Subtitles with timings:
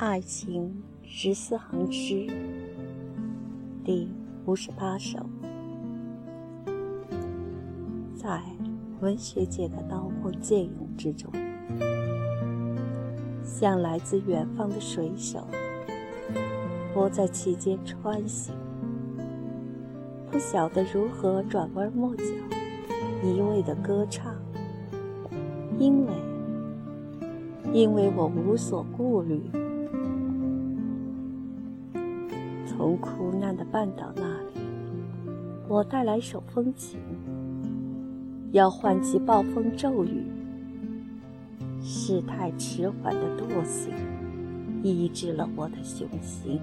[0.00, 2.28] 爱情十四行诗
[3.84, 4.08] 第
[4.46, 5.18] 五十八首，
[8.14, 8.40] 在
[9.00, 11.28] 文学界的刀光剑影之中，
[13.42, 15.44] 像来自远方的水手，
[16.94, 18.54] 我在其间穿行，
[20.30, 22.22] 不晓得如何转弯抹角，
[23.24, 24.32] 一味的歌唱，
[25.76, 26.12] 因为，
[27.72, 29.42] 因为我无所顾虑。
[32.78, 34.60] 从苦难的半岛那里，
[35.66, 37.00] 我带来首风情，
[38.52, 40.22] 要唤起暴风骤雨。
[41.82, 43.92] 事态迟缓的惰性，
[44.84, 46.60] 抑制了我的雄心。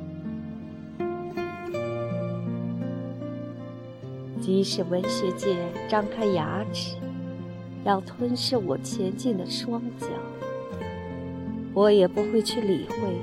[4.40, 5.58] 即使文学界
[5.90, 6.96] 张开牙齿，
[7.84, 10.08] 要吞噬我前进的双脚，
[11.74, 13.20] 我也不会去理会，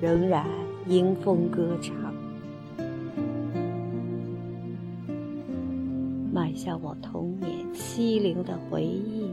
[0.00, 0.44] 仍然。
[0.88, 1.94] 迎风歌唱，
[6.32, 9.30] 迈向我童年凄凉的回忆，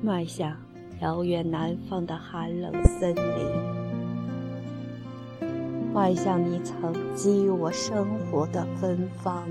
[0.00, 0.56] 迈向
[1.00, 3.24] 遥远南方的寒冷森林，
[5.92, 9.48] 迈向你曾给予我生活的芬芳。